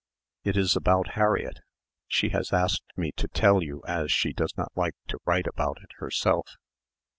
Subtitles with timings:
[0.43, 1.59] It is about Harriett.
[2.07, 5.77] She has asked me to tell you as she does not like to write about
[5.83, 6.55] it herself."